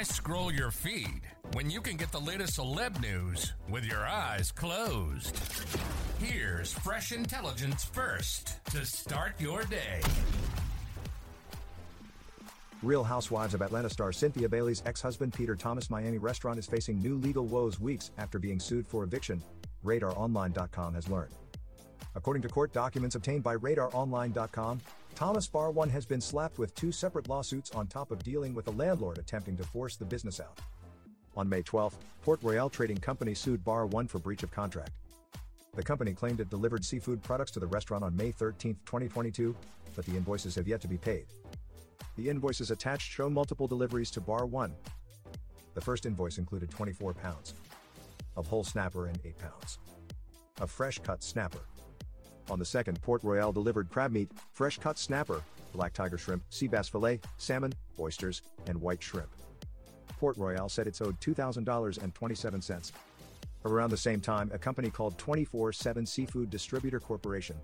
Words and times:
Why 0.00 0.04
scroll 0.04 0.50
your 0.50 0.70
feed 0.70 1.20
when 1.52 1.68
you 1.68 1.82
can 1.82 1.98
get 1.98 2.10
the 2.10 2.18
latest 2.18 2.58
celeb 2.58 3.02
news 3.02 3.52
with 3.68 3.84
your 3.84 4.06
eyes 4.06 4.50
closed? 4.50 5.38
Here's 6.18 6.72
fresh 6.72 7.12
intelligence 7.12 7.84
first 7.84 8.64
to 8.70 8.86
start 8.86 9.38
your 9.38 9.62
day. 9.64 10.00
Real 12.82 13.04
Housewives 13.04 13.52
of 13.52 13.60
Atlanta 13.60 13.90
star 13.90 14.10
Cynthia 14.10 14.48
Bailey's 14.48 14.82
ex-husband 14.86 15.34
Peter 15.34 15.54
Thomas 15.54 15.90
Miami 15.90 16.16
restaurant 16.16 16.58
is 16.58 16.64
facing 16.64 16.98
new 17.02 17.16
legal 17.16 17.44
woes 17.44 17.78
weeks 17.78 18.10
after 18.16 18.38
being 18.38 18.58
sued 18.58 18.88
for 18.88 19.04
eviction, 19.04 19.42
RadarOnline.com 19.84 20.94
has 20.94 21.10
learned. 21.10 21.34
According 22.14 22.42
to 22.42 22.48
court 22.48 22.72
documents 22.72 23.14
obtained 23.14 23.42
by 23.42 23.56
RadarOnline.com, 23.56 24.80
Thomas 25.14 25.46
Bar 25.46 25.70
One 25.70 25.88
has 25.90 26.06
been 26.06 26.20
slapped 26.20 26.58
with 26.58 26.74
two 26.74 26.92
separate 26.92 27.28
lawsuits 27.28 27.70
on 27.72 27.86
top 27.86 28.10
of 28.10 28.22
dealing 28.22 28.54
with 28.54 28.68
a 28.68 28.72
landlord 28.72 29.18
attempting 29.18 29.56
to 29.56 29.64
force 29.64 29.96
the 29.96 30.04
business 30.04 30.40
out. 30.40 30.58
On 31.36 31.48
May 31.48 31.62
12, 31.62 31.96
Port 32.22 32.40
Royal 32.42 32.68
Trading 32.68 32.96
Company 32.96 33.34
sued 33.34 33.64
Bar 33.64 33.86
One 33.86 34.06
for 34.06 34.18
breach 34.18 34.42
of 34.42 34.50
contract. 34.50 34.92
The 35.74 35.82
company 35.82 36.12
claimed 36.12 36.40
it 36.40 36.50
delivered 36.50 36.84
seafood 36.84 37.22
products 37.22 37.52
to 37.52 37.60
the 37.60 37.66
restaurant 37.66 38.02
on 38.02 38.16
May 38.16 38.32
13, 38.32 38.74
2022, 38.84 39.54
but 39.94 40.04
the 40.04 40.16
invoices 40.16 40.56
have 40.56 40.66
yet 40.66 40.80
to 40.80 40.88
be 40.88 40.98
paid. 40.98 41.26
The 42.16 42.28
invoices 42.28 42.70
attached 42.70 43.10
show 43.10 43.30
multiple 43.30 43.68
deliveries 43.68 44.10
to 44.12 44.20
Bar 44.20 44.46
1. 44.46 44.74
The 45.74 45.80
first 45.80 46.06
invoice 46.06 46.38
included 46.38 46.70
24 46.70 47.14
pounds 47.14 47.54
of 48.36 48.46
whole 48.46 48.64
snapper 48.64 49.06
and 49.06 49.18
8 49.24 49.38
pounds 49.38 49.78
of 50.60 50.70
fresh 50.70 50.98
cut 50.98 51.22
snapper. 51.22 51.60
On 52.50 52.58
the 52.58 52.64
second, 52.64 53.00
Port 53.00 53.22
Royale 53.22 53.52
delivered 53.52 53.88
crab 53.90 54.10
meat, 54.10 54.30
fresh 54.52 54.76
cut 54.78 54.98
snapper, 54.98 55.40
black 55.72 55.92
tiger 55.92 56.18
shrimp, 56.18 56.42
sea 56.50 56.66
bass 56.66 56.88
fillet, 56.88 57.20
salmon, 57.38 57.72
oysters, 57.98 58.42
and 58.66 58.80
white 58.80 59.00
shrimp. 59.02 59.30
Port 60.18 60.36
Royale 60.36 60.68
said 60.68 60.86
it's 60.86 61.00
owed 61.00 61.18
$2,000.27. 61.20 62.92
Around 63.64 63.90
the 63.90 63.96
same 63.96 64.20
time, 64.20 64.50
a 64.52 64.58
company 64.58 64.90
called 64.90 65.16
24 65.16 65.72
7 65.72 66.04
Seafood 66.04 66.50
Distributor 66.50 66.98
Corporation 66.98 67.56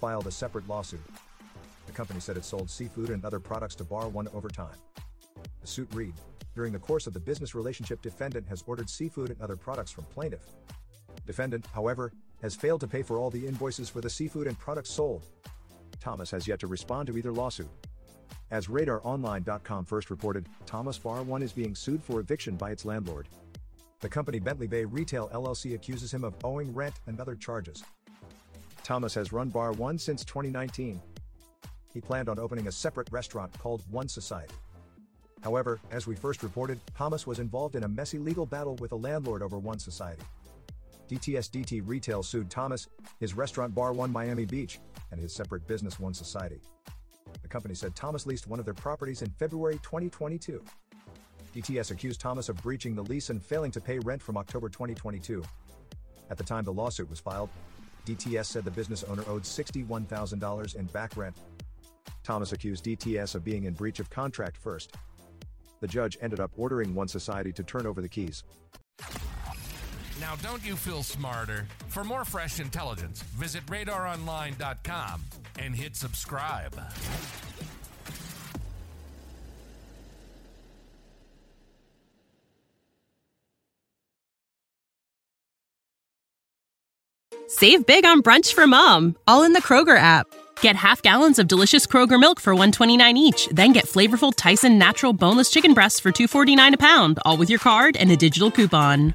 filed 0.00 0.26
a 0.26 0.30
separate 0.30 0.66
lawsuit. 0.68 1.00
The 1.86 1.92
company 1.92 2.20
said 2.20 2.36
it 2.36 2.44
sold 2.44 2.70
seafood 2.70 3.10
and 3.10 3.24
other 3.24 3.40
products 3.40 3.74
to 3.76 3.84
Bar 3.84 4.08
One 4.08 4.28
over 4.28 4.48
time. 4.48 4.76
The 5.60 5.66
suit 5.66 5.88
read 5.92 6.14
During 6.54 6.72
the 6.72 6.78
course 6.78 7.06
of 7.06 7.14
the 7.14 7.20
business 7.20 7.54
relationship, 7.54 8.00
defendant 8.00 8.46
has 8.48 8.64
ordered 8.66 8.88
seafood 8.88 9.30
and 9.30 9.40
other 9.42 9.56
products 9.56 9.90
from 9.90 10.04
plaintiff. 10.04 10.46
Defendant, 11.26 11.66
however, 11.74 12.12
has 12.42 12.54
failed 12.54 12.80
to 12.80 12.86
pay 12.86 13.02
for 13.02 13.18
all 13.18 13.30
the 13.30 13.46
invoices 13.46 13.88
for 13.88 14.00
the 14.00 14.10
seafood 14.10 14.46
and 14.46 14.58
products 14.58 14.90
sold. 14.90 15.24
Thomas 16.00 16.30
has 16.30 16.46
yet 16.46 16.60
to 16.60 16.66
respond 16.66 17.08
to 17.08 17.16
either 17.16 17.32
lawsuit. 17.32 17.68
As 18.50 18.68
RadarOnline.com 18.68 19.84
first 19.84 20.10
reported, 20.10 20.46
Thomas 20.64 20.98
Bar 20.98 21.22
One 21.22 21.42
is 21.42 21.52
being 21.52 21.74
sued 21.74 22.02
for 22.02 22.20
eviction 22.20 22.56
by 22.56 22.70
its 22.70 22.84
landlord. 22.84 23.28
The 24.00 24.08
company 24.08 24.38
Bentley 24.38 24.68
Bay 24.68 24.84
Retail 24.84 25.28
LLC 25.34 25.74
accuses 25.74 26.14
him 26.14 26.24
of 26.24 26.34
owing 26.44 26.72
rent 26.72 26.94
and 27.06 27.20
other 27.20 27.34
charges. 27.34 27.82
Thomas 28.84 29.12
has 29.14 29.32
run 29.32 29.50
Bar 29.50 29.72
One 29.72 29.98
since 29.98 30.24
2019. 30.24 31.00
He 31.92 32.00
planned 32.00 32.28
on 32.28 32.38
opening 32.38 32.68
a 32.68 32.72
separate 32.72 33.10
restaurant 33.10 33.52
called 33.58 33.82
One 33.90 34.08
Society. 34.08 34.54
However, 35.42 35.80
as 35.90 36.06
we 36.06 36.14
first 36.14 36.42
reported, 36.42 36.80
Thomas 36.96 37.26
was 37.26 37.38
involved 37.38 37.76
in 37.76 37.84
a 37.84 37.88
messy 37.88 38.18
legal 38.18 38.46
battle 38.46 38.76
with 38.76 38.92
a 38.92 38.96
landlord 38.96 39.42
over 39.42 39.58
One 39.58 39.78
Society. 39.78 40.22
DTS-DT 41.08 41.82
Retail 41.86 42.22
sued 42.22 42.50
Thomas, 42.50 42.88
his 43.18 43.34
restaurant 43.34 43.74
Bar 43.74 43.92
One 43.92 44.12
Miami 44.12 44.44
Beach, 44.44 44.78
and 45.10 45.20
his 45.20 45.32
separate 45.32 45.66
business 45.66 45.98
One 45.98 46.14
Society. 46.14 46.60
The 47.42 47.48
company 47.48 47.74
said 47.74 47.96
Thomas 47.96 48.26
leased 48.26 48.46
one 48.46 48.58
of 48.58 48.64
their 48.64 48.74
properties 48.74 49.22
in 49.22 49.30
February 49.30 49.78
2022. 49.82 50.62
DTS 51.54 51.90
accused 51.90 52.20
Thomas 52.20 52.48
of 52.48 52.56
breaching 52.62 52.94
the 52.94 53.02
lease 53.04 53.30
and 53.30 53.42
failing 53.42 53.70
to 53.70 53.80
pay 53.80 53.98
rent 54.00 54.22
from 54.22 54.36
October 54.36 54.68
2022. 54.68 55.42
At 56.30 56.36
the 56.36 56.44
time 56.44 56.64
the 56.64 56.72
lawsuit 56.72 57.08
was 57.08 57.20
filed, 57.20 57.48
DTS 58.06 58.46
said 58.46 58.64
the 58.64 58.70
business 58.70 59.02
owner 59.04 59.24
owed 59.26 59.42
$61,000 59.42 60.76
in 60.76 60.86
back 60.86 61.16
rent. 61.16 61.36
Thomas 62.22 62.52
accused 62.52 62.84
DTS 62.84 63.34
of 63.34 63.44
being 63.44 63.64
in 63.64 63.72
breach 63.72 64.00
of 64.00 64.10
contract 64.10 64.56
first. 64.56 64.94
The 65.80 65.88
judge 65.88 66.18
ended 66.20 66.40
up 66.40 66.50
ordering 66.56 66.94
One 66.94 67.08
Society 67.08 67.52
to 67.52 67.62
turn 67.62 67.86
over 67.86 68.02
the 68.02 68.08
keys. 68.08 68.44
Now, 70.20 70.34
don't 70.42 70.64
you 70.64 70.74
feel 70.74 71.02
smarter? 71.02 71.66
For 71.88 72.02
more 72.02 72.24
fresh 72.24 72.60
intelligence, 72.60 73.22
visit 73.36 73.64
radaronline.com 73.66 75.22
and 75.58 75.74
hit 75.74 75.94
subscribe. 75.94 76.74
Save 87.50 87.86
big 87.86 88.04
on 88.04 88.22
brunch 88.22 88.52
for 88.52 88.66
mom, 88.66 89.16
all 89.26 89.42
in 89.42 89.54
the 89.54 89.62
Kroger 89.62 89.96
app. 89.96 90.26
Get 90.60 90.76
half 90.76 91.00
gallons 91.00 91.38
of 91.38 91.48
delicious 91.48 91.86
Kroger 91.86 92.20
milk 92.20 92.40
for 92.40 92.52
129 92.54 93.16
each, 93.16 93.48
then 93.52 93.72
get 93.72 93.86
flavorful 93.86 94.34
Tyson 94.36 94.76
natural 94.78 95.12
boneless 95.12 95.50
chicken 95.50 95.72
breasts 95.72 95.98
for 95.98 96.12
249 96.12 96.74
a 96.74 96.78
pound, 96.78 97.18
all 97.24 97.36
with 97.36 97.48
your 97.48 97.58
card 97.58 97.96
and 97.96 98.10
a 98.10 98.16
digital 98.16 98.50
coupon. 98.50 99.14